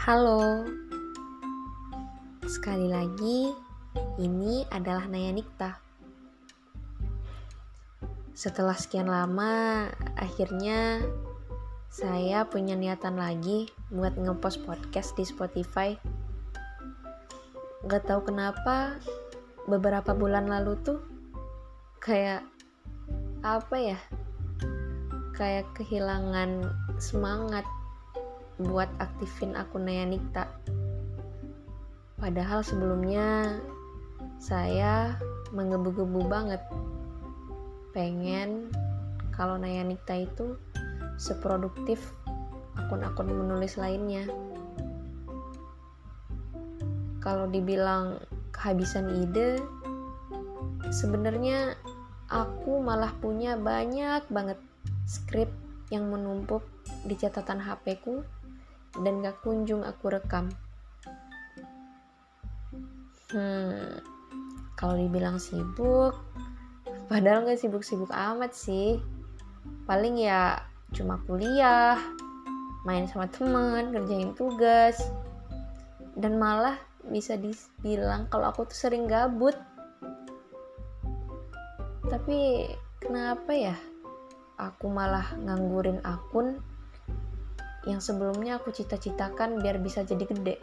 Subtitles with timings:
[0.00, 0.64] Halo,
[2.48, 3.52] sekali lagi
[4.16, 5.76] ini adalah Naya Nikta.
[8.32, 9.84] Setelah sekian lama,
[10.16, 11.04] akhirnya
[11.92, 15.92] saya punya niatan lagi buat ngepost podcast di Spotify.
[17.84, 18.96] Gak tahu kenapa,
[19.68, 21.04] beberapa bulan lalu tuh
[22.00, 22.40] kayak
[23.44, 24.00] apa ya?
[25.36, 27.68] Kayak kehilangan semangat
[28.60, 30.48] buat aktifin akun Naya Nikta.
[32.20, 33.56] Padahal sebelumnya
[34.36, 35.16] saya
[35.56, 36.60] menggebu-gebu banget
[37.96, 38.68] pengen
[39.32, 40.60] kalau Naya Nikta itu
[41.16, 42.12] seproduktif
[42.76, 44.28] akun-akun menulis lainnya.
[47.20, 48.20] Kalau dibilang
[48.52, 49.60] kehabisan ide,
[50.88, 51.76] sebenarnya
[52.32, 54.56] aku malah punya banyak banget
[55.04, 55.52] skrip
[55.92, 56.64] yang menumpuk
[57.04, 58.24] di catatan HP ku
[58.98, 60.50] dan gak kunjung aku rekam.
[63.30, 64.02] Hmm,
[64.74, 66.18] kalau dibilang sibuk,
[67.06, 68.98] padahal gak sibuk-sibuk amat sih.
[69.86, 70.58] Paling ya
[70.90, 71.94] cuma kuliah,
[72.82, 74.98] main sama teman, kerjain tugas,
[76.18, 76.74] dan malah
[77.06, 79.54] bisa dibilang kalau aku tuh sering gabut.
[82.10, 82.66] Tapi
[82.98, 83.76] kenapa ya
[84.58, 86.58] aku malah nganggurin akun
[87.88, 90.56] yang sebelumnya aku cita-citakan biar bisa jadi gede.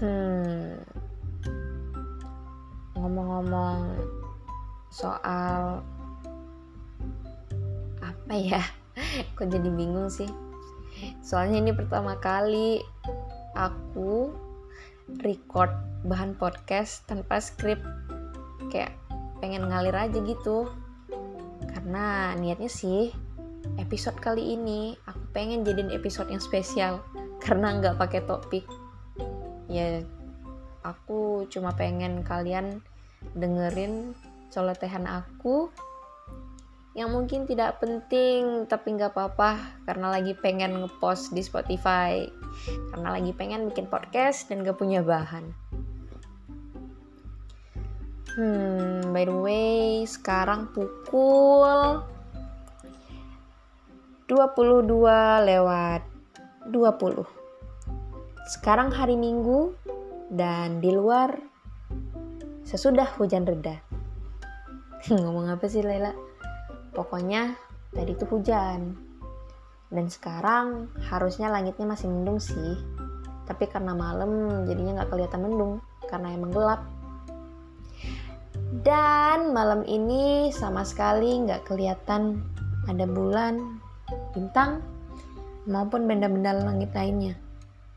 [0.00, 0.80] Hmm,
[2.96, 4.00] ngomong-ngomong
[4.88, 5.84] soal
[8.00, 8.62] apa ya?
[9.36, 10.28] Kok jadi bingung sih?
[11.20, 12.80] Soalnya ini pertama kali
[13.56, 14.32] aku
[15.20, 15.72] record
[16.06, 17.82] bahan podcast tanpa skrip
[18.70, 18.94] kayak
[19.42, 20.70] pengen ngalir aja gitu
[21.74, 23.10] karena niatnya sih
[23.80, 27.00] episode kali ini aku pengen jadiin episode yang spesial
[27.40, 28.68] karena nggak pakai topik.
[29.72, 30.04] Ya
[30.84, 32.84] aku cuma pengen kalian
[33.32, 34.12] dengerin
[34.52, 35.72] colotehan aku
[36.92, 42.26] yang mungkin tidak penting tapi nggak apa-apa karena lagi pengen ngepost di Spotify
[42.90, 45.54] karena lagi pengen bikin podcast dan gak punya bahan.
[48.34, 52.02] Hmm by the way sekarang pukul
[54.30, 54.86] 22
[55.42, 56.06] lewat
[56.70, 57.26] 20.
[58.46, 59.74] Sekarang hari Minggu
[60.30, 61.34] dan di luar
[62.62, 63.82] sesudah hujan reda.
[65.10, 66.14] Ngomong apa sih Lela?
[66.94, 67.58] Pokoknya
[67.90, 68.94] tadi itu hujan.
[69.90, 72.78] Dan sekarang harusnya langitnya masih mendung sih.
[73.50, 76.86] Tapi karena malam jadinya nggak kelihatan mendung karena emang gelap.
[78.86, 82.46] Dan malam ini sama sekali nggak kelihatan
[82.86, 83.89] ada bulan
[84.32, 84.82] bintang
[85.68, 87.34] maupun benda-benda langit lainnya.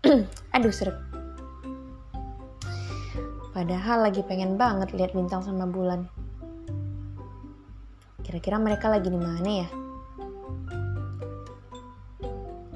[0.56, 0.96] Aduh seret.
[3.50, 6.06] Padahal lagi pengen banget lihat bintang sama bulan.
[8.22, 9.68] Kira-kira mereka lagi di mana ya?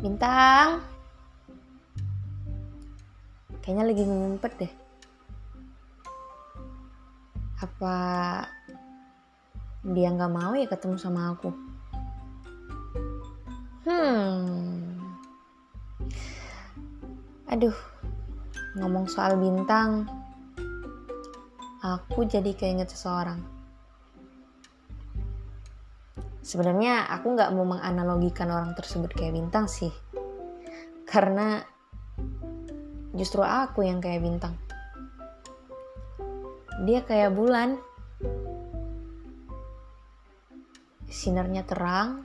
[0.03, 0.83] Bintang.
[3.62, 4.73] Kayaknya lagi ngumpet deh.
[7.65, 7.94] Apa
[9.89, 11.74] dia nggak mau ya ketemu sama aku?
[13.84, 14.97] Hmm.
[17.53, 17.77] Aduh,
[18.81, 20.09] ngomong soal bintang,
[21.84, 23.44] aku jadi keinget seseorang.
[26.41, 29.93] Sebenarnya aku nggak mau menganalogikan orang tersebut kayak bintang sih,
[31.05, 31.61] karena
[33.12, 34.56] justru aku yang kayak bintang.
[36.89, 37.77] Dia kayak bulan,
[41.06, 42.25] sinarnya terang,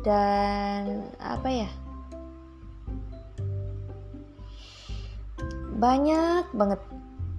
[0.00, 1.70] dan apa ya
[5.80, 6.80] banyak banget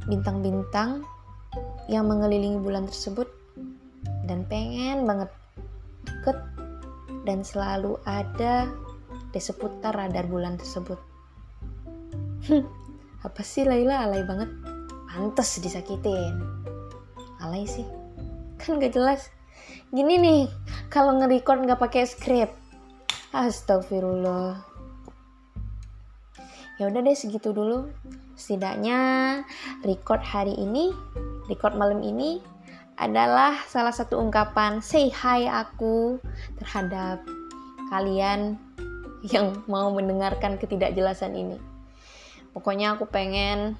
[0.09, 1.05] bintang-bintang
[1.85, 3.29] yang mengelilingi bulan tersebut
[4.25, 5.29] dan pengen banget
[6.05, 6.37] deket
[7.25, 8.69] dan selalu ada
[9.31, 10.97] di seputar radar bulan tersebut.
[13.27, 14.49] apa sih Laila alay banget?
[15.11, 16.41] Pantes disakitin.
[17.43, 17.85] Alay sih.
[18.57, 19.29] Kan gak jelas
[19.91, 20.41] gini nih
[20.87, 22.55] kalau nge-record nggak pakai script.
[23.35, 24.63] Astagfirullah.
[26.79, 27.91] Ya udah deh segitu dulu.
[28.39, 28.99] Setidaknya
[29.83, 30.95] record hari ini
[31.51, 32.39] record malam ini
[32.95, 36.23] adalah salah satu ungkapan say hi aku
[36.55, 37.21] terhadap
[37.91, 38.55] kalian
[39.27, 41.59] yang mau mendengarkan ketidakjelasan ini.
[42.55, 43.75] Pokoknya aku pengen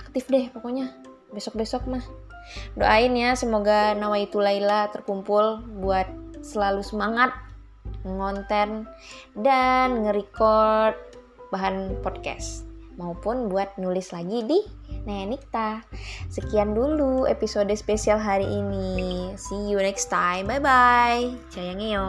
[0.00, 0.96] aktif deh pokoknya.
[1.28, 2.04] Besok-besok mah
[2.78, 6.06] Doain ya semoga Nawaitu Laila terkumpul buat
[6.44, 7.34] selalu semangat
[8.06, 8.86] ngonten
[9.34, 10.94] dan nge-record
[11.50, 12.66] bahan podcast
[12.96, 14.58] maupun buat nulis lagi di
[15.06, 15.84] Nenikta.
[16.32, 19.34] Sekian dulu episode spesial hari ini.
[19.38, 20.50] See you next time.
[20.50, 21.30] Bye bye.
[21.52, 22.06] Sayangnya yo.